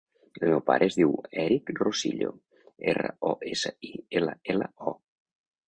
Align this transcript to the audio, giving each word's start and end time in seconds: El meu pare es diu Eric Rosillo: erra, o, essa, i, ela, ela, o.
El 0.37 0.43
meu 0.51 0.61
pare 0.69 0.87
es 0.91 0.95
diu 0.99 1.11
Eric 1.43 1.69
Rosillo: 1.81 2.31
erra, 2.95 3.13
o, 3.33 3.37
essa, 3.53 3.75
i, 3.91 3.95
ela, 4.23 4.37
ela, 4.55 4.73
o. 4.95 4.99